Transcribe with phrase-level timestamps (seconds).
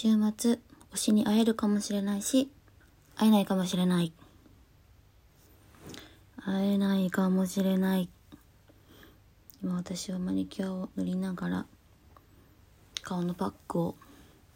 [0.00, 0.60] 週末、
[0.92, 2.52] 推しに会えるかもしれないし、
[3.16, 4.12] 会えないかもしれない。
[6.36, 8.08] 会えないかもしれない。
[9.60, 11.66] 今私はマニキュアを塗りながら、
[13.02, 13.96] 顔のパックを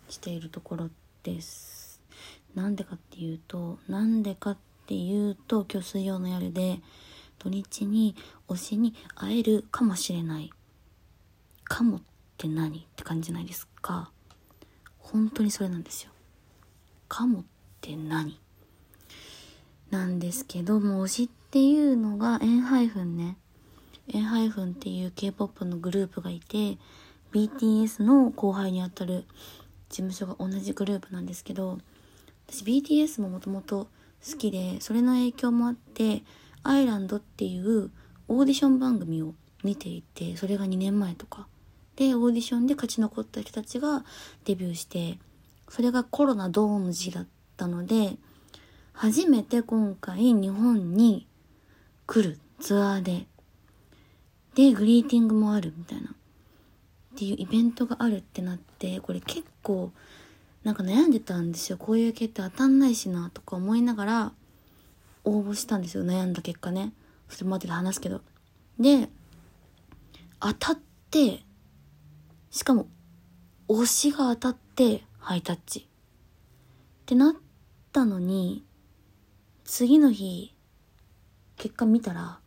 [0.08, 0.90] しているところ
[1.24, 2.00] です。
[2.54, 4.56] なんでかっていうと、なんでかっ
[4.86, 6.80] ていうと、今日水曜の夜で、
[7.40, 8.14] 土日に
[8.46, 10.52] 推しに会えるかもしれない。
[11.64, 12.00] かもっ
[12.38, 12.78] て何？
[12.78, 14.11] って感じじゃないですか。
[15.02, 16.10] 本当にそれなんですよ。
[17.08, 17.44] かもっ
[17.80, 18.38] て何？
[19.90, 23.36] なんですけども推しっていうのがエンハイフンね
[24.08, 26.78] エンハイフンっていう K-POP のグループがいて
[27.32, 29.26] BTS の後輩にあたる
[29.90, 31.78] 事務所が同じグループなんですけど
[32.48, 33.88] 私 BTS ももともと
[34.26, 36.22] 好きでそれの影響もあって
[36.62, 37.90] アイランドっていう
[38.28, 41.46] オーディション番組を見ていてそれが2年前とか
[41.96, 44.04] でオーディションで勝ち残った人たちが
[44.44, 45.18] デビューして
[45.68, 47.26] それがコロナドーム時だっ
[47.56, 48.16] たので
[48.92, 51.26] 初めて今回日本に
[52.06, 53.26] 来るツアーで
[54.54, 56.14] でグリーティングもあるみたいなっ
[57.16, 59.92] ていうイベントがあるってなってこれ結構
[60.62, 61.76] なんか悩んでたんですよ。
[61.76, 64.32] こういう系って当たんないしなとか思いながら
[65.24, 66.04] 応募したんですよ。
[66.04, 66.92] 悩んだ結果ね。
[67.28, 68.20] それまでで話すけど。
[68.78, 69.08] で
[70.40, 70.78] 当たっ
[71.10, 71.44] て
[72.52, 72.86] しかも
[73.66, 75.80] 推しが当たってハイタッチ。
[75.80, 77.34] ってなっ
[77.92, 78.64] たのに
[79.64, 80.54] 次の日
[81.56, 82.40] 結果見たら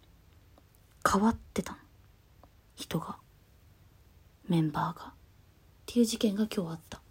[1.12, 1.78] 変わってたの。
[2.76, 3.18] 人が。
[4.48, 5.08] メンバーが。
[5.08, 5.14] っ
[5.88, 7.02] ていう事件が今日あった。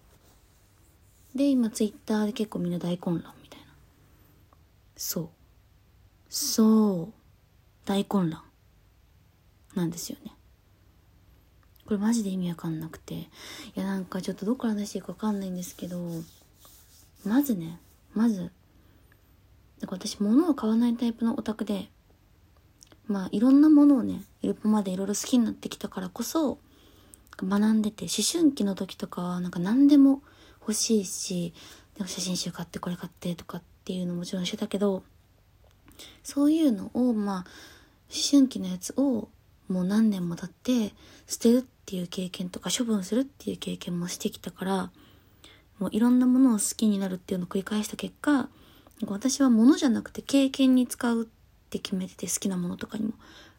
[1.35, 3.67] で今ツイッターで結構みんな大混乱みたいな。
[4.97, 5.29] そう。
[6.29, 7.13] そう。
[7.85, 8.43] 大混乱
[9.75, 10.34] なんですよね。
[11.87, 13.15] これマジで意味わかんなくて。
[13.15, 13.29] い
[13.75, 15.99] やなんかちょっとどっから話していいかわかんないんですけど
[17.25, 17.79] まずね
[18.15, 18.51] まず
[19.81, 21.89] なんか私物を買わないタイプのオタクで
[23.07, 26.59] まあいろんなものをねイルポまでいろいろ好きになってきたからこそ
[27.37, 30.23] 学んでて思春期の時とかはなんか何でも
[30.61, 31.53] 欲しいし
[31.99, 35.03] なんか写真集買ってこれ買ってとかっていうのもちろんしてたけど
[36.23, 37.45] そういうのをまあ思
[38.31, 39.29] 春期のやつを
[39.69, 40.95] もう何年も経って
[41.27, 44.91] 捨てるっていう経験とか処分するっていう経験もしてきたから
[45.79, 48.49] もういろんなものを好きになるっていうのを繰り返した結果
[49.07, 51.27] 私は物じゃなくて経験に使うっ
[51.71, 53.13] て決めてて好きなものとかにも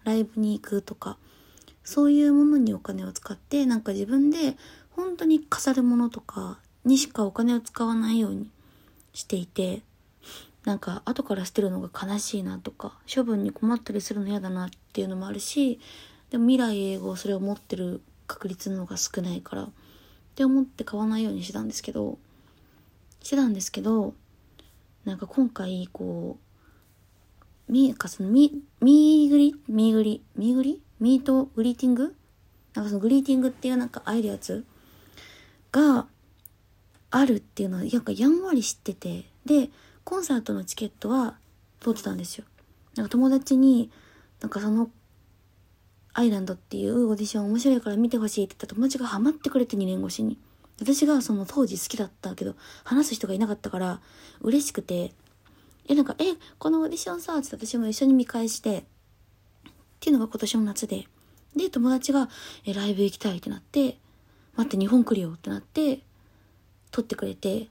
[0.03, 1.17] ライブに行くとか
[1.83, 4.57] そういうものにお金を使ってなんか自分で
[4.91, 8.49] 本当に飾るものとかにしかお金を使わないように
[9.13, 9.81] していて
[10.63, 15.79] なんか後から捨てるのが悲しいなとか処分に困ったりするの嫌だなっていうのもあるし
[16.31, 19.69] でも未来永劫それを持ってる確率の方が少ないからっ
[20.35, 22.17] て思って買わないようにしてたんですけど
[23.21, 24.13] してたんですけど
[25.05, 26.37] なんか今回こ
[27.69, 32.15] うみかそのみみぐりみーぐりみーぐりミートグリーティング？
[32.73, 34.65] なんかそのグリーティングっていうなんか会えるやつ？
[35.71, 36.05] が
[37.11, 39.69] あるっていうのはなんかやんわり知っててで
[40.03, 41.37] コンサートのチケットは
[41.79, 42.45] 取ってたんですよ。
[42.95, 43.91] なんか友達に
[44.41, 44.89] なんかその
[46.17, 50.37] アイランドっていうオーディション面白いから見てほしいって言った友達がハマってくれて2年越しに。
[50.79, 52.55] 私がその当時好きだったけど
[52.85, 53.99] 話す人がいなかったから
[54.41, 55.13] 嬉しくて。
[55.87, 58.83] えなんか「えこのオーディションさ」って私も一緒に見返してっ
[59.99, 61.07] ていうのが今年の夏で。
[61.55, 62.29] で友達が
[62.65, 63.99] 「えライブ行きたい」ってなって
[64.55, 65.99] 「待って日本来るよ」ってなって
[66.91, 67.69] 撮ってくれて。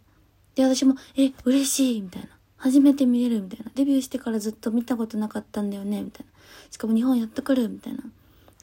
[0.54, 2.28] で私も「え嬉しい」みたいな。
[2.56, 3.70] 初めて見れるみたいな。
[3.74, 6.32] デビューしてからずっと見たことなかったんだよねみたいな。
[6.70, 8.04] しかも日本やってくるみたいな。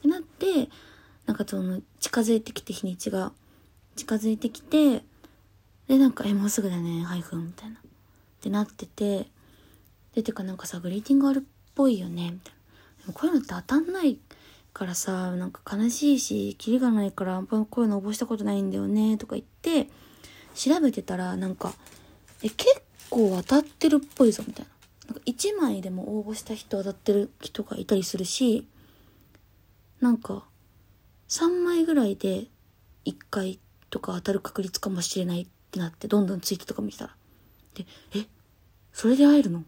[0.02, 0.68] ってなって
[1.26, 3.32] なんかその近づいてきて日にちが
[3.94, 5.04] 近づいてきて
[5.86, 7.76] でなんか「えもうすぐだねハイフン」みたいな。
[7.76, 7.80] っ
[8.42, 9.28] てなってて
[10.14, 11.42] でてかなんかさグリーティングあるっ
[11.76, 13.02] ぽいよねみたいな。
[13.02, 14.18] でもこういうのって当たんない
[14.72, 19.88] からさなんか悲しいしキリがないからあんまこういうの応募したことないんだよねとか言って
[20.54, 21.72] 調べてたらなんか
[22.42, 24.72] え結構当たってるっぽいぞみたいな。
[25.06, 28.66] なんか1枚でも応募した人当たってる人がいたりするし
[30.02, 30.44] なんか
[31.28, 32.48] 3枚ぐらいで
[33.06, 37.14] 1回とか当たる確率かもしれないってなってどんどんツイートとか見てたら。
[37.74, 38.26] でえ
[38.92, 39.64] それで会えるの？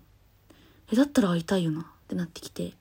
[0.92, 2.74] えだったら会いたいよなってなってきて。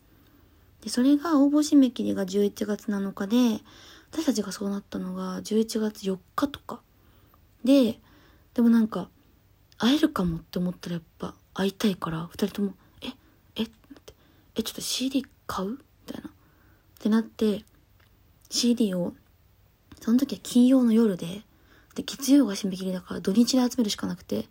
[0.81, 3.63] でそれが応募締め切りが11月7日で
[4.11, 6.81] 私たちがそうなったのが11月4日とか。
[7.63, 7.99] で
[8.55, 9.09] でもなんか
[9.77, 13.09] 会えるかもって思ったらやっぱ会いたいから2人とも「え
[13.55, 13.73] えって
[14.55, 15.77] えちょっと CD 買う?」
[17.03, 17.65] ってなって
[18.49, 19.13] CD を
[19.99, 21.41] その時は金曜の夜で
[21.95, 24.45] で月曜が締め切りだから土日で集めるしかなくて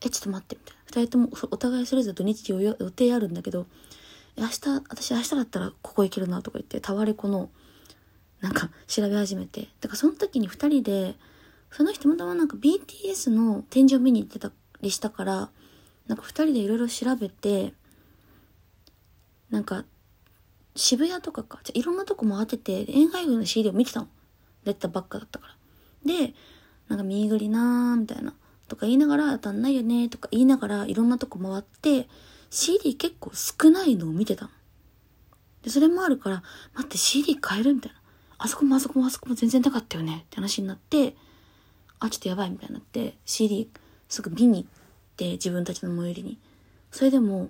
[0.00, 1.08] えちょっと待ってみたいな。
[1.08, 3.66] 2人ともお互いそれぞれ土日予定あるんだけど
[4.36, 7.50] 明日私明日だったらここ行けるなとか言ってタワレコの
[8.40, 9.62] なんか調べ始めて。
[9.80, 11.16] だからその時に2人で
[11.72, 14.52] その人もたまなんか BTS の展示を見に行ってた
[14.82, 15.50] りしたから
[16.06, 17.74] なんか2人でいろいろ調べて
[19.50, 19.84] なんか
[20.74, 24.08] 渋谷とかかじゃいろんなとこ回っててエンハイフの CD を見てたの
[24.64, 25.48] 出たばっかだったか
[26.06, 26.34] らで
[26.88, 28.34] なんか見ぐりなーみたいな
[28.68, 32.08] とか言いながら当たんないよねとか言いながらいろんなとこ回って
[32.52, 34.50] CD 結構少ないのを見てたの。
[35.62, 36.42] で、それもあるから、
[36.74, 37.98] 待って CD 買えるみたいな。
[38.36, 41.16] あそこもあそこもあそこも全然なかったよねって話になって、
[41.98, 43.70] あ、ちょっとやばいみたいになって CD
[44.08, 44.70] すぐ見に行っ
[45.16, 46.38] て自分たちの最寄りに。
[46.90, 47.48] それでも、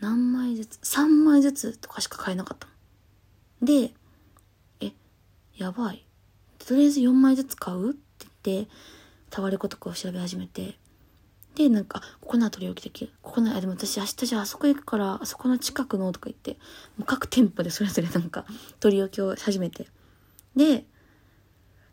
[0.00, 2.72] 何枚ずつ ?3 枚ずつとかしか買えなかったの。
[3.66, 3.92] で、
[4.80, 4.92] え、
[5.56, 6.04] やばい。
[6.58, 8.70] とりあえず4枚ずつ買うって言って、
[9.28, 10.78] タワレコとかを調べ始めて、
[11.54, 13.12] で、なんか、ここの取り置きできる。
[13.22, 16.52] ここの、あ、でも私明日じゃああそこ行くから、あそこの近くのとか言って、
[16.96, 18.44] もう各店舗でそれぞれなんか、
[18.78, 19.88] 取り置きを始めて。
[20.56, 20.84] で、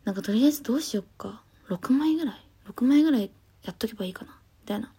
[0.04, 1.42] なんかとりあえずどうしよっか。
[1.68, 2.34] 6枚ぐらい
[2.70, 3.30] ?6 枚ぐらい
[3.64, 4.38] やっとけばいいかな。
[4.62, 4.92] みたいな。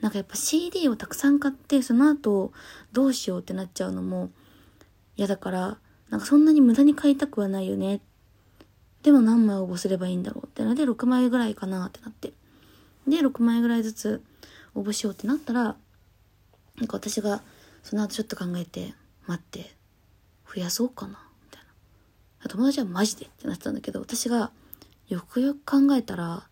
[0.00, 2.52] なんかやっぱ CD をたくさん買って、その後、
[2.92, 4.30] どうしようってなっちゃうのも
[5.16, 5.78] 嫌だから、
[6.10, 8.00] なんかそんなに無駄に買いたくはないよね。
[9.02, 12.32] でも何枚応募すればいいんだろうってなので、6枚ぐらいかなってなって。
[13.06, 14.22] で、6枚ぐらいずつ
[14.74, 15.76] 応募しようってなったら、
[16.76, 17.42] なんか私が
[17.82, 18.94] その後ちょっと考えて、
[19.26, 19.74] 待って、
[20.54, 21.62] 増やそうかな、みたい
[22.42, 22.48] な。
[22.48, 24.52] 友達はマジでってなってたんだけど、私が
[25.08, 26.46] よくよく考えたら、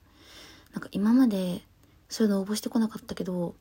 [0.72, 1.62] なんか今まで
[2.08, 3.54] そういうの応募してこなかったけど、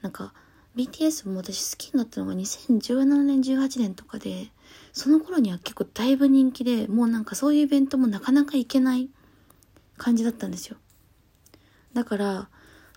[0.00, 0.34] なんか
[0.76, 4.50] BTS も私好きになったのが2017年18年とかで、
[4.92, 9.10] その頃には結構だいぶ人気で、もうなんかそういうイベントもなかなか行けない
[9.98, 10.76] 感じだったんですよ。
[11.92, 12.48] だから、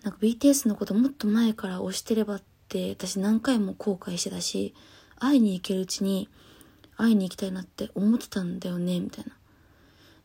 [0.04, 4.74] なんか BTS のこともっと前から推してればって私何回も後悔してたし、
[5.20, 6.30] 会いに行けるうちに
[6.98, 9.34] 会いに行きたいなって思ってたんだよね、みたいな。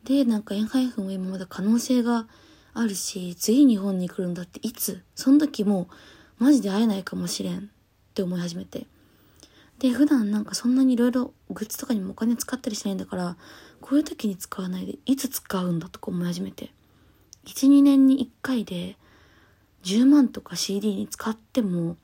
[0.05, 2.29] で、なんかエンハイフンは今まだ可能性が
[2.73, 5.03] あるし、次日本に来るんだっていつ？
[5.15, 5.89] その時も
[6.39, 7.63] マジで会えないかもしれんっ
[8.15, 8.87] て思い始めて。
[9.79, 13.37] で、普段なんかそんなに色々グッズとかにもお金使ったりしないんだから、
[13.81, 16.71] こういう時に使わないでいつ使うんだとか思い始めて。
[17.47, 18.97] 12年に1回で
[19.83, 21.97] 10万とか CD に使っても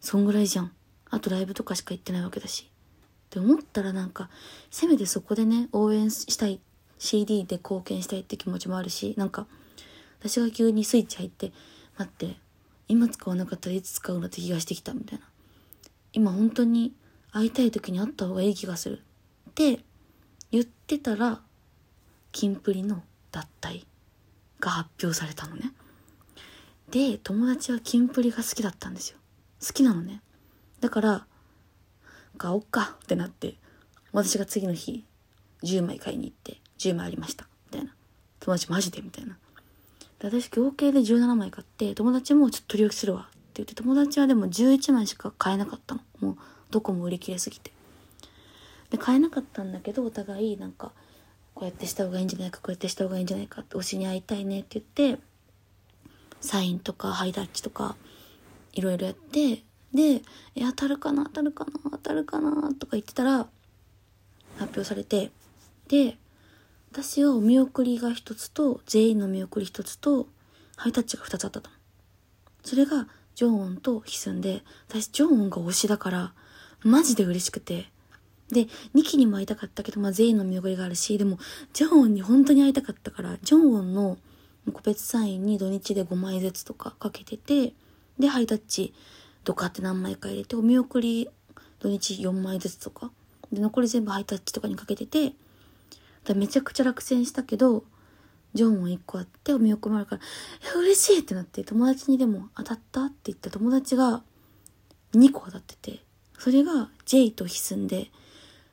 [0.00, 0.72] そんぐらいじゃん
[1.08, 4.28] あとライブとかしか行ってないわけだしって思ったらなんか
[4.70, 6.60] せめてそこでね応援したい
[6.98, 9.46] CD で貢献したいって気持ちもあるしなんか
[10.20, 11.52] 私が急にスイッチ入って
[11.98, 12.36] 待って
[12.88, 15.24] 今使わなかったらいつ使うのって気がしてきたみたいな
[16.12, 16.94] 今本当に
[17.32, 19.02] 会いたい時に会った方がいい気がする
[19.50, 19.80] って
[20.50, 21.40] 言ってたら
[22.32, 23.02] キンプリの
[23.32, 23.86] 脱退
[24.60, 25.72] が発表されたのね。
[26.90, 29.18] で、友達はキンプリが好きだったんですよ。
[29.66, 30.22] 好きなのね。
[30.80, 31.26] だから、
[32.38, 33.54] 買おっかってなって、
[34.12, 35.04] 私が次の日、
[35.62, 37.48] 10枚買いに行って、10枚ありました。
[37.70, 37.94] みたいな。
[38.40, 39.38] 友達マジでみたいな。
[40.30, 46.00] で私合計で17枚買って、友達もちょっと取り置きするわって言って、友達はでも11枚しか買えなかったの。
[46.20, 46.36] もう、
[46.70, 47.72] どこも売り切れすぎて。
[48.90, 50.92] で、買えなかったんだけど、お互いなんか、
[51.56, 55.22] こうやってした方がいいんじゃないかこうやってした方がいいんじゃないかって推しに会いたいねって言って
[56.42, 57.96] サインとかハイタッチとか
[58.74, 59.62] いろいろやって
[59.94, 60.22] で
[60.54, 63.48] 「え当たるかな当たるかな当たるかな」とか言ってたら
[64.58, 65.30] 発表されて
[65.88, 66.18] で
[66.92, 70.28] 私はお見送りが一つと全員の見送り一つと
[70.76, 71.66] ハイタッチが二つあったの
[72.62, 76.32] それがジョンオンとヒスンで私ジョンオンが推しだから
[76.82, 77.90] マジで嬉しくて。
[78.48, 81.38] で、2期にも会いたかったけど、まあ、全員の見送りがあるし、でも、
[81.72, 84.18] ジョンオンに本当に会いたかったから、ジョンオンの
[84.72, 87.72] 個別サインに土日で5枚ずつとかかけてて、
[88.20, 88.94] で、ハイタッチ、
[89.42, 91.28] ドカって何枚か入れて、お見送り
[91.80, 93.10] 土日4枚ずつとか、
[93.52, 95.32] で、残り全部ハイタッチとかにかけてて、
[96.26, 97.84] だめちゃくちゃ落選したけど、
[98.54, 104.22] ジョンオン1個あって、お見送りもあるから、いや、嬉しいってなって、友達にでも当たったって言った友達が
[105.14, 106.00] 2個当たってて、
[106.38, 108.10] それが J とヒスンで、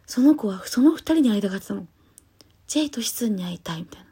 [0.05, 1.87] その子はその二人に会いたかったの。
[2.67, 4.07] ジェイとシツンに会いたいみたいな。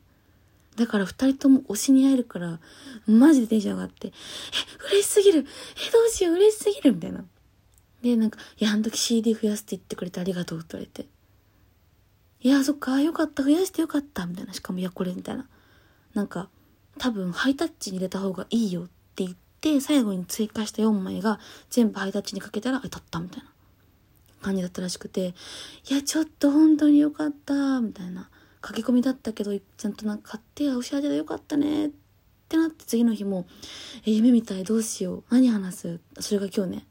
[0.75, 2.60] だから二人とも推しに会えるから、
[3.07, 4.12] マジでテンション上がって、え、
[4.91, 7.25] 嬉しすぎるえ、どうしよう嬉しすぎるみたいな。
[8.01, 11.10] で、なんか、いや、あの時 CD 増やすって言ってくれてありがとうって言われて。
[12.41, 14.53] いや、そっか、よかった、増やしてよかった、みたいな。
[14.53, 15.48] しかも、いや、これ、みたいな。
[16.13, 16.50] なんか、
[16.98, 23.50] 多分、ハイタッチに入れた方がいいよって言って、最後に追加した4枚が全部ハイタッチにかけたら当たった、みたいな。
[24.41, 25.36] 感じだったらしくて、
[25.89, 28.29] いや、ちょっと本当によかった、みたいな
[28.62, 31.89] 駆け込みだったけどちゃんとなんか買ってあおしゃれでよかったねっ
[32.48, 33.48] てなって次の日も
[34.05, 36.88] え夢みたいどうしよう何話すそれが今日ね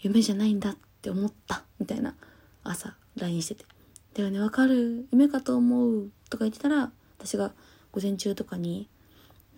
[0.00, 2.14] 夢じゃないんだって思ったみたいな
[2.62, 3.64] 朝 LINE してて
[4.14, 5.06] 「だよねわかる。
[5.10, 7.52] 夢かと思う」とか言ってたら私が
[7.92, 8.88] 午前中とかに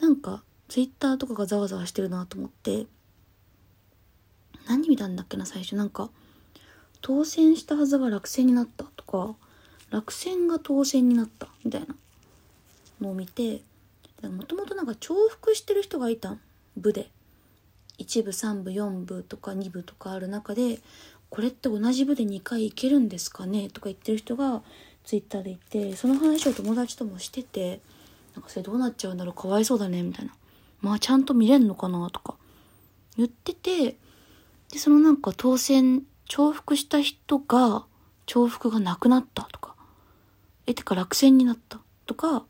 [0.00, 2.86] なんか Twitter とかがざわざわしてるなと思って
[4.66, 5.76] 何見たんだっけな最初。
[5.76, 6.10] なんか
[7.00, 9.36] 当選したはずが落選になったとか
[9.90, 11.94] 落選が当選になったみたいな
[13.00, 13.62] のを見て
[14.22, 16.40] もともとなんか重複してる人がいたん
[16.76, 17.10] 部で
[17.98, 20.80] 1部3部4部とか2部とかある中で
[21.34, 23.68] これって同じ部で2回行けるんですかね？
[23.68, 24.62] とか言ってる人が
[25.02, 27.80] ツイッターでいてその話を友達ともしてて
[28.36, 29.34] なんかそれどうなっちゃうんだろう？
[29.34, 30.04] かわいそうだね？
[30.04, 30.32] みたいな。
[30.80, 32.08] まあちゃんと見れんのかな？
[32.10, 32.36] とか。
[33.16, 33.96] 言ってて
[34.70, 37.84] でそのなんか当選重複した人が
[38.26, 39.42] 重複がなくなった？
[39.50, 39.74] とか。
[40.68, 41.80] えてか落選になった？
[42.06, 42.44] とか。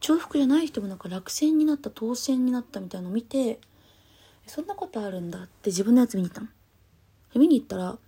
[0.00, 3.60] 重複じゃない人もなんか落選になった当選になったみたいなのを見て
[4.48, 6.48] そんなことあるんだって自分のやつ見に行ったの。
[7.38, 7.98] 見に行ったら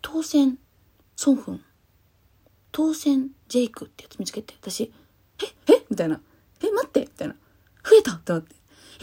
[0.00, 0.58] 当選
[1.16, 1.60] ソンフン
[2.72, 4.92] 当選ジェイクってやつ見つけて私
[5.42, 6.20] ええみたいな。
[6.62, 7.34] え待ってみたいな。
[7.34, 8.54] 増えたってなって。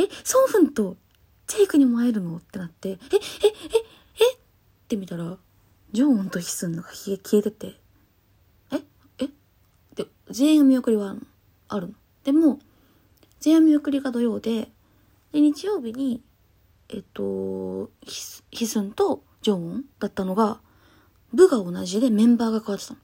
[0.03, 0.97] えソンフンと
[1.47, 2.37] ジェイクにも会えるの？
[2.37, 2.89] ってなって。
[2.89, 4.23] ええええ？
[4.23, 4.37] えっ
[4.87, 5.37] て見たら
[5.91, 7.75] ジョンウンとヒスンのが消えてて。
[8.71, 8.81] え
[9.19, 9.29] え？
[9.95, 11.21] で全員見送りはあるの？
[11.69, 11.93] あるの。
[12.23, 12.59] でも
[13.39, 14.69] 全員見送りが土曜で
[15.31, 16.21] で日曜日に
[16.89, 17.89] えっと
[18.51, 20.59] ヒスンとジョンウンだったのが
[21.33, 22.99] 部が同じでメンバーが変わってたの。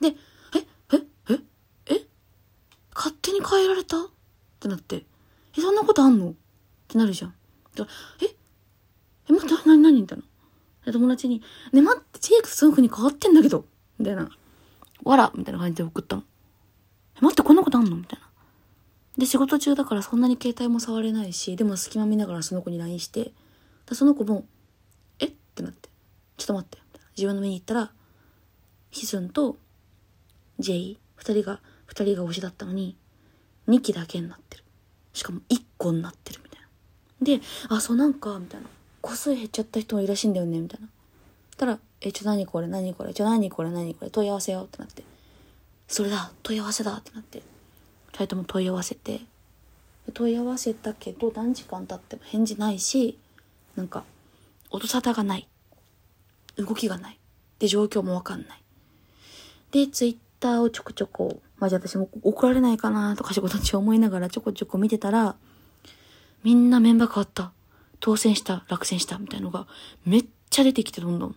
[0.00, 0.16] で
[0.56, 1.40] えええ
[1.86, 2.06] え
[2.94, 4.04] 勝手に変えられた？
[4.04, 4.08] っ
[4.60, 5.04] てなって。
[5.56, 6.30] えそんなことあんの？
[6.30, 6.34] っ
[6.88, 7.34] てなるじゃん。
[7.74, 8.30] だからえ
[9.28, 10.24] え待って何何みたいな。
[10.86, 13.64] で友達に「ね待ってジェイクとソンフに変わってんだけど」
[13.98, 14.28] みたいな
[15.04, 16.24] 「わら」みたいな感じで送ったの
[17.16, 18.29] 「え待ってこんなことあんの?」みたいな。
[19.20, 23.32] で仕事中だからそんなに携帯も触れないしでも隙間見ながらその子に LINE して
[23.92, 24.46] その子も
[25.20, 25.26] 「え？
[25.26, 25.90] っ?」てなって
[26.38, 26.78] 「ちょっと待って」
[27.18, 27.92] 自分の目に行ったら
[28.90, 29.58] ヒスンと
[30.58, 32.96] ジェイ2人が2人が推しだったのに
[33.68, 34.64] 2期だけになってる。
[35.12, 37.38] しかも1個になってるみたいな。
[37.38, 38.68] であそうなんかみたいな。
[39.02, 40.88] 個数減っちゃった人もいるらしいんだよねみたいな。
[41.58, 45.04] たら「えちょ何これ何これちょ何これ何これ問い合わせよ」ってなって
[45.88, 47.49] 「それだ問い合わせだ」ってなって。
[48.12, 49.20] 2人とも問い合わせて。
[50.12, 53.16] 問い合わせたけど何時間経っても返事ないし
[53.76, 54.02] なんか
[54.70, 55.48] 音沙汰がない。
[56.56, 57.18] 動きがない。
[57.58, 58.62] で状況もわかんない。
[59.70, 65.36] でツイッターをちょこちょこまあ、じゃあ私も怒られないかなとか仕事中思いながらちょこちょこ見てたら
[66.42, 67.52] みんなメンバー変わった。
[68.00, 69.66] 当選した落選したみたいのが
[70.06, 71.36] めっちゃ出てきてどんどんど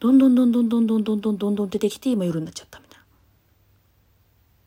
[0.00, 3.04] どんどんどんどんどんどんどんどんどん出てきて今夜になっちゃったみたいな。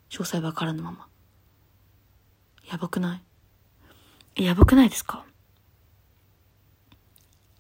[0.09, 1.08] 詳細わからぬまま。
[2.69, 3.21] やばくな
[4.35, 4.43] い？
[4.43, 5.25] やばくないですか？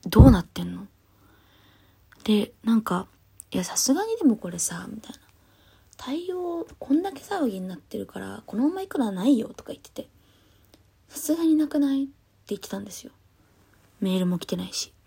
[0.05, 0.87] どうなってんの？
[2.23, 3.07] でなんか
[3.51, 5.19] いやさすがにでもこれさみたいな。
[5.97, 10.07] 対応こんだけ騒ぎになってるからこのまま行くのはないよとか言ってて。
[11.09, 12.03] さすがになくない？
[12.03, 12.11] って
[12.49, 13.11] 言ってたんですよ。
[13.99, 14.93] メールも来てないし。
[14.95, 15.01] っ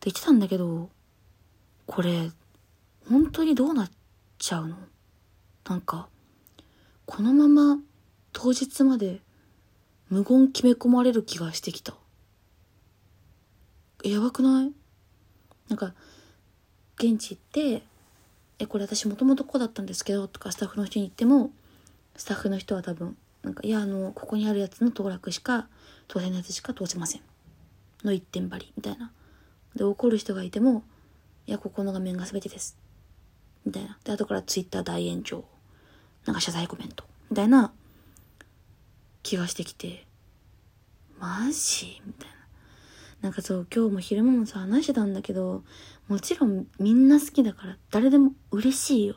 [0.00, 0.88] て言ってたんだけど
[1.86, 2.30] これ
[3.08, 3.90] 本当にどうなっ
[4.38, 4.76] ちゃうの？
[5.68, 6.08] なんか
[7.04, 7.78] このまま
[8.32, 9.20] 当日まで
[10.08, 11.94] 無言決め込まれる気がしてきた。
[14.04, 14.72] やばくない？
[15.68, 15.94] なんか
[16.96, 17.82] 現地行って
[18.58, 21.50] 「えこれ私もともとこうだったんですけど」とかスタッフの人に言っても
[22.16, 25.68] スタッフの人は多分なんか「いやあのここにあるやつの当落しか
[26.06, 27.22] 当選のやつしか通せません」
[28.04, 29.10] の一点張りみたいな。
[29.74, 30.84] で怒る人がいても
[31.46, 32.78] 「いやここの画面が全てです」
[33.66, 33.98] みたいな。
[34.04, 35.44] で後からツイッター大炎上。
[36.24, 37.04] なんか謝罪コメント。
[37.30, 37.72] みたいな
[39.26, 40.06] 気がしてきて
[41.18, 42.00] マジ？
[42.06, 42.36] みたいな。
[43.22, 45.64] なんかそう今日も昼間もさ話してたんだけど
[46.06, 49.16] もちろんみんな好きだから誰でも嬉しいよ。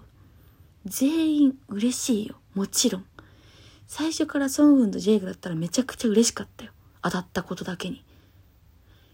[0.86, 2.38] 全員嬉しいよ。
[2.56, 3.06] もちろん。
[3.86, 6.72] 最初からソンウンとジェイクだったらめちゃくちゃ嬉しかったよ。
[7.04, 8.04] 当たったことだけに。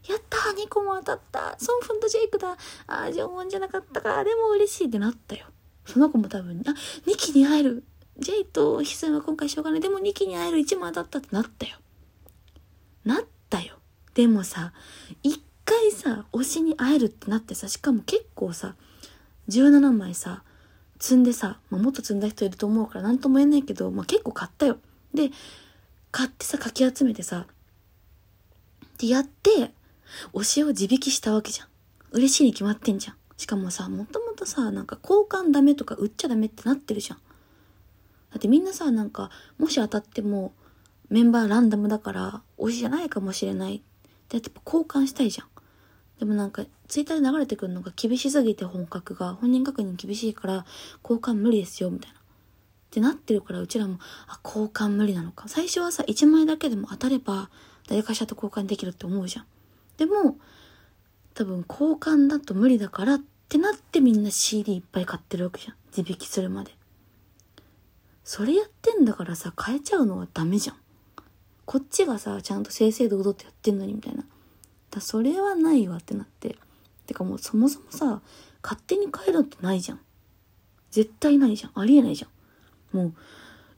[0.07, 1.55] やったー !2 個も当たった。
[1.59, 2.55] ソンフンとジェイクだ。
[2.87, 4.23] あー、ジョンウンじゃなかったか。
[4.23, 5.47] でも嬉しいってなったよ。
[5.85, 6.69] その子も多分、あ、
[7.05, 7.83] 2期に会える。
[8.17, 9.81] ジェイとヒスンは今回しょうがない。
[9.81, 11.77] でも2期に会える1も当たったってなったよ。
[13.03, 13.77] なったよ。
[14.13, 14.73] でもさ、
[15.23, 18.75] 一回さ、推しに会えるってなってさ、しかも結構さ、
[19.49, 20.43] 17枚さ、
[20.99, 24.77] 積んでさ、まあ、もっと積んだ人いると思うから何とも言えないけど、まあ、結構買ったよ。
[25.13, 25.31] で、
[26.11, 27.45] 買ってさ、かき集めてさ、
[28.97, 29.73] で、やって、
[30.33, 31.67] 推しを地引きしたわけじゃん。
[32.11, 33.15] 嬉しいに決まってんじゃん。
[33.37, 37.17] しかもさ、もともとさ、なんか交換ダメとか売っちゃダメってなってるじゃん。
[38.35, 40.51] だってみんなさなんかもし当たっても
[41.07, 43.77] メンバーランダムだから推しじゃないかもしれない。
[43.77, 43.81] っ
[44.27, 45.47] てやっぱ交換したいじゃん。
[46.19, 50.65] でもなんかツイッターで流れてくるのが厳しすぎて本格が本人確認厳しいから
[51.01, 52.19] 交換無理ですよみたいな。
[52.19, 52.21] っ
[52.91, 55.47] てなってるからうちらもあ交換無理なのか。
[55.47, 57.49] 最初はさ1枚だけでも当たれば
[57.87, 59.45] 誰かしらと交換できるって思うじゃん。
[59.95, 60.35] でも
[61.35, 65.75] 多分交換だと無理だからってなってみんな CD いっぱい買ってるわけじゃん。
[65.95, 66.74] 自引きするまで。
[68.25, 70.75] それやってんだからさ変えちゃうのはダメじゃん。
[71.65, 74.25] こっちがさちゃんと正々堂々とやってんのにみたいな。
[74.89, 76.57] だそれはないわってなって。
[77.05, 78.21] てかもうそもそもさ
[78.63, 79.99] 勝手に変えるってないじゃん。
[80.89, 81.71] 絶対ないじゃん。
[81.79, 82.97] ありえないじゃん。
[82.97, 83.13] もう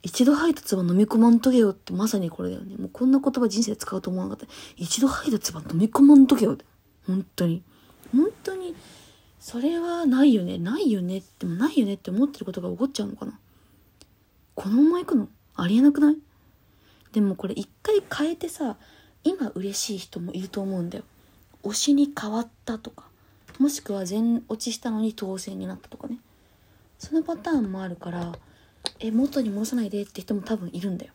[0.02, 2.78] 一度吐いた唾飲み込まんとけよってまさにこれだよね。
[2.78, 4.54] もうこんな言葉人生で使うと思わなかった。
[4.78, 6.64] 一度吐いた唾飲み込まんとけよって。
[7.06, 7.64] 本当に。
[8.16, 8.74] 本当に
[9.42, 10.58] それはないよね。
[10.58, 13.38] ないよねってもないよねって思ってることが起こっちゃうのかな。
[14.58, 16.18] このまま行くのありえなくない？
[17.14, 18.78] でもこれ一回変えてさ
[19.24, 21.04] 今嬉しい人もいると思うんだよ。
[21.64, 23.06] 推しに変わったとか
[23.60, 26.18] もしくは全落ちしたのに当選になったとかね。
[26.98, 28.34] そのパターンもあるから
[29.00, 31.14] え元に戻さないでって人も多分いるんだよ。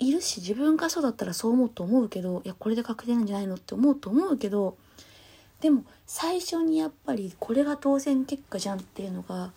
[0.00, 4.76] いるし自分がそうだったらそう思うと思うけどいやこれで確定なんじゃないのって思うと思うけど
[5.60, 9.52] でも最初にやっぱりこれが当選結果じゃんっていうのが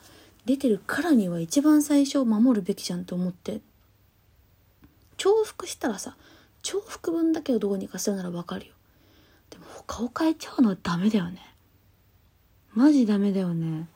[0.45, 3.61] 出てるからには一番最初を守るべきじゃんと思って。
[5.17, 6.15] 重複したらさ
[6.63, 8.73] 重複分だけをどうにかするならわかるよ。
[9.49, 11.41] でも他を変えちゃうのはダメだよね。
[12.73, 13.87] マジダメだよね。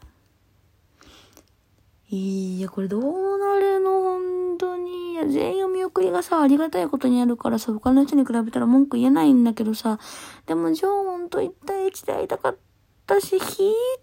[2.10, 4.02] いやこれどうなるの？
[4.02, 5.14] 本当に。
[5.14, 10.00] いや全員お見送りがさありがたいことにあるからさ他の人に比べたら文句言えないんだけどさ。
[10.46, 12.58] でもジョーンと1対1で会いたかっ
[13.08, 13.42] たし引い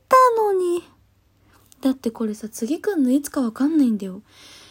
[0.09, 0.83] たのに。
[1.81, 4.23] だってこれさ次くんのいつかわかんないんだよ。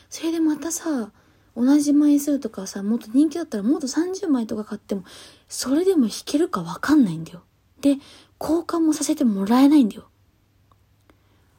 [0.09, 1.11] それでまたさ
[1.55, 5.03] 同じ枚数とかさもっと人気だったらもっと30枚とか買っても
[5.47, 7.41] それでも弾けるかわかんないんだよ。
[7.81, 7.97] で
[8.39, 10.07] 交換もさせてもらえないんだよ。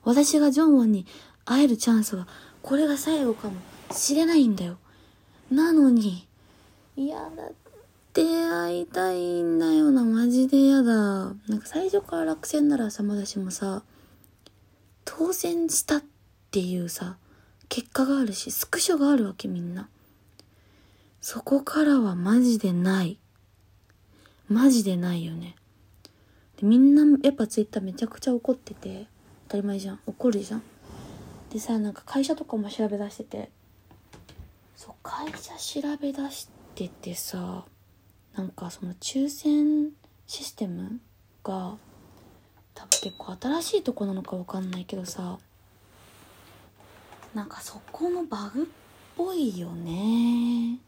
[0.03, 1.07] 私がジョンウォンに
[1.45, 2.27] 会えるチャンスは
[2.63, 3.55] これが最後かも
[3.93, 4.79] しれないんだよ。
[5.51, 6.27] なのに
[6.97, 7.53] 嫌だっ
[8.13, 10.05] て会いたいんだよな。
[10.05, 10.93] マジで嫌だ。
[10.95, 13.83] なんか最初から落選ならさまだしもさ
[15.19, 16.03] 当選したっ
[16.53, 17.17] ていうさ
[17.69, 19.89] 結果があるしスクショがあるわけみんな。
[21.21, 23.19] そこからはマジでない。
[24.49, 25.57] マジでないよね。
[26.61, 29.07] でみんなやっぱツイッターめちゃくちゃ怒ってて
[29.49, 30.01] 当たり前じゃん。
[30.07, 30.63] 怒るじゃん。
[31.53, 33.51] でさなんか会社とかも調べ出してて。
[34.77, 37.65] そう会社調べ出しててさ
[38.37, 39.91] なんかその抽選
[40.29, 41.01] システム
[41.43, 41.77] が
[42.81, 45.39] 多分結構新しいとこなのかわかんないけどさ。
[47.35, 48.67] なんかそこのバグっ
[49.17, 50.79] ぽいよね。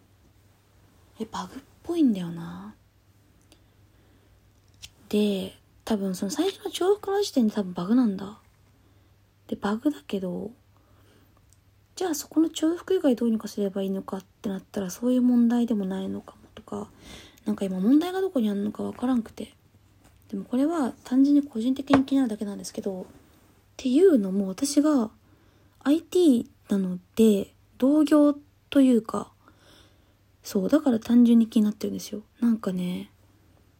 [1.20, 2.74] えバグっぽいんだよな。
[5.10, 8.38] で多分その最初の重複の時点で多分バグなんだ。
[9.46, 10.50] でバグだけど
[11.94, 16.88] じゃあそこの重複以外どうにかすればいいのかってなったらそういう問題でもないのかもとか
[17.44, 19.52] なんか今問題がどこにあるのかわからんくて。
[20.32, 23.04] でもこれは単純に個人的に気になるだけなんですけどっ
[23.76, 25.10] ていうのも私が
[25.84, 28.34] IT なので同業
[28.70, 29.30] というか
[30.42, 32.22] そうだから単純に気になってるんですよ。
[32.40, 33.10] なんかね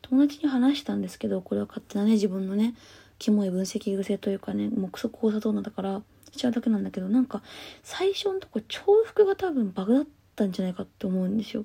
[0.02, 2.74] 友達に話したんですけどこれは勝手なね自分のね
[3.18, 7.42] キモい分析癖というかね目測交差等なんだからしちゃうだけなんだけどなんか
[7.82, 11.64] 最初のとこ重複が多分バグだったんじゃないかって思うんですよ。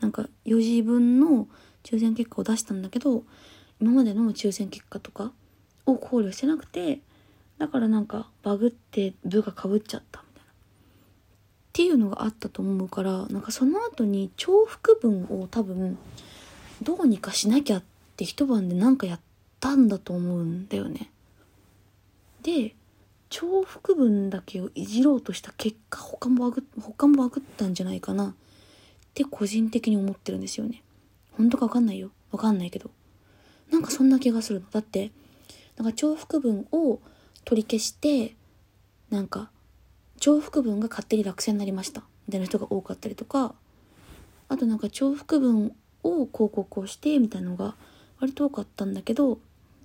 [0.00, 1.48] なんか4時分の
[1.84, 3.24] 抽選結果を出したんだけど
[3.80, 5.32] 今までの抽選結果とか
[5.86, 7.00] を考慮してなくて
[7.58, 10.52] だからなんかバグって部がかぶっちゃったみたいな。
[10.52, 10.54] っ
[11.72, 15.98] ていうのがあったと思うからなんかその後に重複分を多分
[16.82, 17.82] どうにかしなきゃっ
[18.16, 19.20] て一晩でなんかやっ
[19.60, 21.10] たんだと思うんだよね。
[22.42, 22.74] で
[23.30, 28.34] 重複分だけをいじろうとした結果他もバグ他もバグったんじゃないかなっ
[29.14, 30.82] て個人的に思ってるんですよね。
[31.32, 32.10] 本当かわかんないよ。
[32.30, 32.90] わかんないけど。
[33.74, 34.60] なんかそんな気がする。
[34.60, 35.10] のだって
[35.76, 37.00] なんか重複分を
[37.44, 38.36] 取り消して
[39.10, 39.50] なんか
[40.20, 42.02] 重複分が勝手に落選になりました。
[42.28, 43.54] みたいな人が多かったりとか。
[44.48, 47.74] あとなんか重複分を広告をしてみたいなのが
[48.20, 49.38] 割と多かったんだけど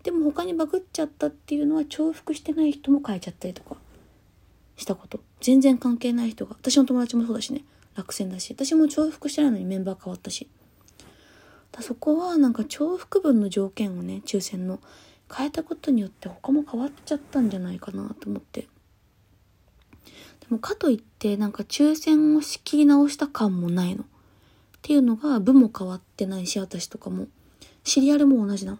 [0.03, 3.77] でも他にバグっちゃったっていうのは重複してない人も変えちゃったりとか
[4.75, 5.21] したこと。
[5.41, 6.55] 全然関係ない人が。
[6.59, 7.63] 私の友達もそうだしね。
[7.95, 8.53] 落選だし。
[8.53, 10.47] 私も重複してないのにメンバー変わったし。
[11.71, 14.79] だそこはなんか重複分の条件をね抽選の
[15.33, 18.67] 変えたことによって他も変わっちゃったんじゃないかなと思ってで
[20.49, 24.03] もかといってなんか抽選を仕切り直した感もないの。
[24.03, 24.05] っ
[24.81, 27.27] ていうのが部も変わってないし私とかも。
[27.83, 28.77] シリアルも同じなの。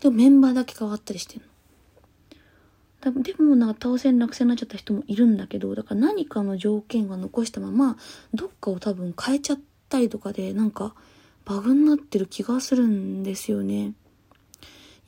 [0.00, 3.22] でもメンバーだけ変わったりしてんの。
[3.22, 7.96] でもなんか当選落選になっちゃった人もいるんだけど、だから何かの条件が残したまま、
[8.32, 10.94] どっかを多分変えちゃったりとかで、なんか
[11.44, 13.92] バグになってる気がするんですよね。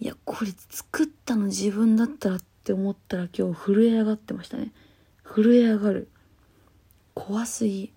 [0.00, 4.72] いや、これ作ったの自分だったらって思ったら今日震え上がってましたね。
[5.24, 6.08] 震え上がる。
[7.14, 7.92] 怖すぎ。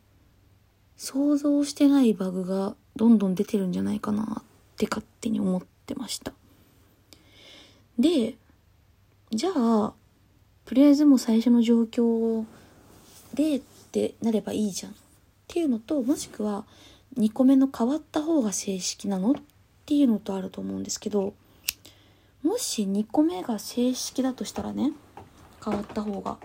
[0.96, 4.44] 想像してないバグがどんどん出てるんじゃないかなっ
[4.78, 6.34] て勝手に思ってました。
[7.98, 8.36] で、
[9.32, 9.94] じゃあ、
[10.66, 12.46] とりあえずもう最初の状況
[13.34, 14.92] でってなればいいじゃん。
[14.92, 14.96] っ
[15.48, 16.66] ていうのと、もしくは
[17.16, 19.32] 2個目の変わった方が正式なの？
[19.32, 19.36] っ
[19.86, 21.34] ていうのとあると思うんですけど、
[22.44, 24.92] もし2個目が正式だとしたらね、
[25.64, 26.38] 変わった方が、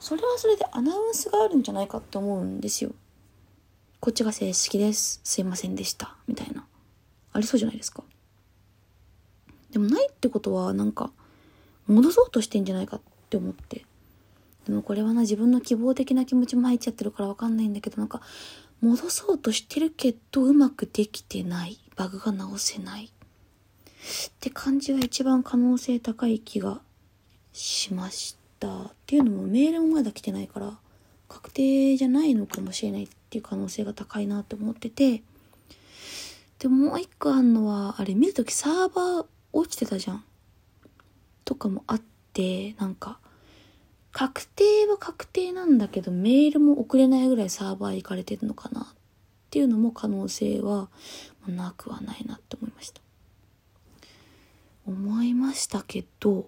[0.00, 2.90] それはそれでアナウンスがあるんじゃないかって思うんですよ。
[4.00, 5.20] こっちが正式です。
[5.24, 6.16] すいませんでした。
[6.26, 6.64] みたいな。
[7.32, 8.02] ありそうじゃないですか。
[9.70, 11.10] でもないってことは、なんか、
[11.88, 13.00] 戻そうとしてんじゃないかっ
[13.30, 13.86] て思って
[14.66, 18.20] でもこれはな自分の希望的な気持ちも入っちゃってるからわかんないんだけどなんか
[18.80, 21.78] 戻そうとしてるけどうまくできてない。
[21.96, 23.06] バグが直せない。
[23.06, 23.10] っ
[24.40, 26.80] て感じが一番可能性高い気が
[27.52, 28.82] しました。
[28.82, 30.78] っていうのもメールもまだ来てないから
[31.28, 35.22] 確定じゃないのかもしれないっていう可能性が高いなって思ってて。
[36.58, 40.24] でももう一個あんのはあれ見るときサーバー落ちてたじゃん。
[41.44, 43.18] とかもあってなんか
[44.12, 48.84] 確定は確定なんだけどメールも送れないぐらいサーバー行かれてるのかなっ
[49.50, 50.88] ていうのも可能性は
[51.46, 53.00] なくはないなって思いました
[54.86, 56.46] 思いましたけど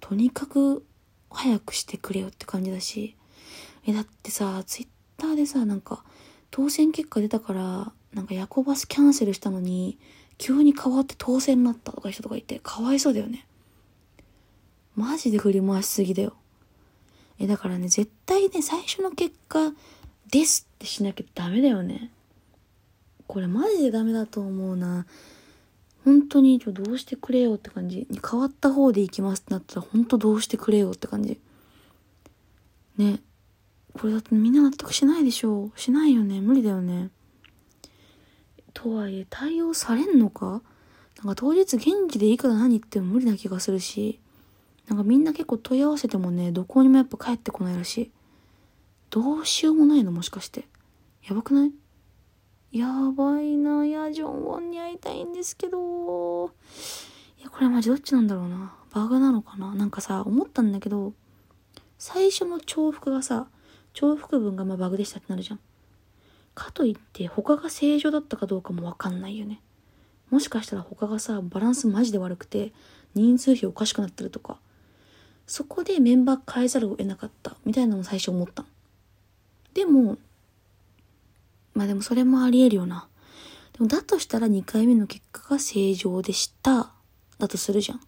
[0.00, 0.84] とにかく
[1.30, 3.16] 早くしてくれよって感じだし
[3.86, 6.04] えだってさツイッターでさなんか
[6.50, 9.98] 当選結果出たからなんかヤコバスキャンセルしたのに
[10.38, 13.46] 急に変わって当選になったとか人とかいて、かわいそうだよね。
[14.96, 16.34] マジで振り回しすぎだよ。
[17.38, 19.72] え、だからね、絶対ね、最初の結果
[20.30, 22.10] ですってしなきゃダメだよね。
[23.26, 25.06] これマジでダメだと思うな。
[26.04, 28.06] 本当にちょどうしてくれよって感じ。
[28.28, 31.38] 変わった方で行きますってなったら本当どうしてくれよって感じ。
[32.96, 33.20] ね。
[33.92, 36.40] これだってみんな納得しないでしょうしないよね。
[36.40, 37.10] 無理だよね。
[38.72, 40.62] とはいえ対応されんのか？
[41.24, 44.20] なんか当日現地でいくら何言っても無理な気がするし、
[44.88, 48.10] なんかみんな結構問い合わせてもね、どこにもやっぱ帰ってこないらしい。
[49.10, 50.66] どうしようもないのもしかして。
[51.28, 51.72] やばくない？
[52.72, 53.84] やばいな。
[53.86, 56.46] や、ジョンウォンに会いたいんですけど。
[57.38, 58.74] いや、これマジどっちなんだろうな。
[58.92, 59.74] バグなのかな？
[59.74, 61.12] なんかさ、思ったんだけど、
[61.98, 63.48] 最初の重複がさ、
[63.94, 65.60] 重複文がまあバグでしたってなるじゃん。
[66.54, 69.60] かといって他が正常だったかどうかもわかんないよね。
[70.30, 72.72] もしかしたら他がさ、バランスマジで悪くて、
[73.14, 74.58] 人数比おかしくなってるとか、
[75.46, 78.64] そこでメンバー変えざるを得なかったみたいなのも最初思った
[79.76, 80.16] でも、
[81.74, 83.08] まあでもそれもあり得るよな。
[83.74, 86.94] でもだとしたら2回目の結果が正常でした。
[87.38, 88.00] だとするじゃん。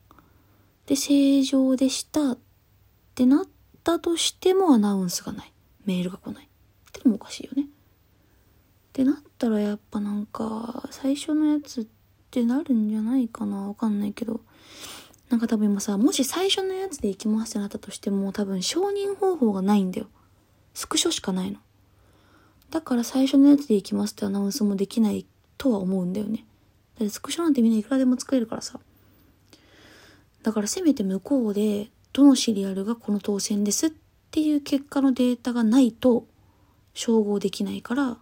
[0.87, 2.38] で、正常でしたっ
[3.14, 3.46] てなっ
[3.85, 5.53] たとしてもアナウンスがない。
[5.85, 6.44] メールが来ない。
[6.44, 6.48] っ
[6.90, 7.64] てのもおかしいよね。
[7.64, 7.66] っ
[8.94, 11.87] てなったらやっぱなんか最初のやつっ
[12.31, 14.40] てなるんじゃないかなわかんないけど
[15.28, 20.06] なんか多分今さもし最初のやつで行きますってなったとしても多分承認方法がないんだよ。
[20.74, 21.58] スクショしかないの。
[22.70, 26.44] だから最初のやつで行きますってアナウンスもできないとは思うんだよね。
[26.98, 28.80] だってスクショなんてみんないくらでも作れるからさ。
[30.42, 33.92] だからせめて向こうでどのシリアルがこの当選ですっ
[34.30, 36.26] ていう結果のデータがないと
[36.94, 38.18] 照合できないから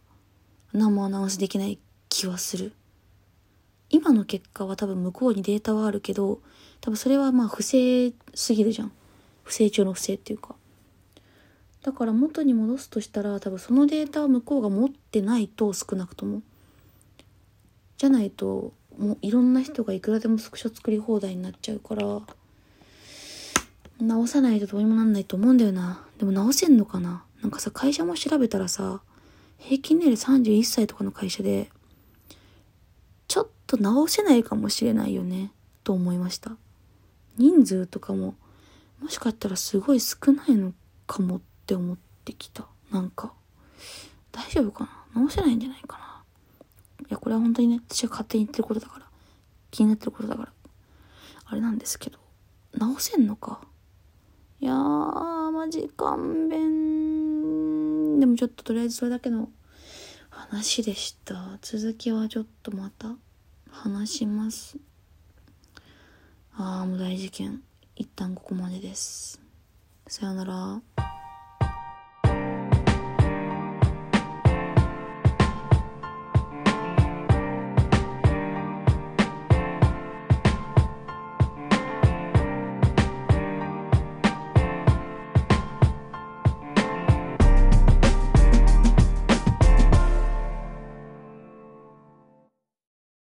[0.73, 2.73] 何もアナウンスできない気はする。
[3.91, 6.41] 今の結果は多分向こうにデータはあるけど、
[6.81, 8.93] 多分それはまあ不正すぎるじゃん。
[9.45, 10.55] 不正中の不正っていうか。
[11.83, 16.43] だから元に戻すとしたら多分そのデータは向こうが持ってないと少なくとも。
[17.97, 22.21] じゃないともういろんな人がいくらでもスクショ作り放題になっちゃうから
[24.01, 26.05] 直さないとどうにもなんないと思うんだよな。
[26.19, 27.23] でも直せんのかな？
[27.41, 29.01] なんかさ会社も調べたらさ
[29.59, 31.71] 平均年齢31歳とかの会社で、
[33.67, 35.53] と直せないかもしれないよね、
[35.85, 36.53] と思いました。
[37.37, 38.35] 人数とかも、
[39.01, 40.73] もしかしたらすごい少ないの
[41.07, 42.67] かもって思ってきた。
[42.91, 43.33] なんか、
[44.33, 45.21] 大丈夫かな？
[45.21, 46.23] 直せないんじゃないかな？
[47.03, 49.07] いや、これは本当にね、私が勝手に言ってることだから、
[49.71, 50.53] 気になってることだから、
[51.45, 52.19] あれなんですけど、
[52.73, 53.61] 直せんのか？
[54.61, 58.21] いやー、ママジ勘弁。
[58.21, 59.51] でもちょっととりあえずそれだけの
[60.31, 61.59] 話でした。
[61.61, 63.17] 続きはちょっとまた。
[63.83, 64.79] 話します。
[66.57, 67.63] ああもう大事件。
[67.95, 69.41] 一旦ここまでです。
[70.09, 71.16] さよなら。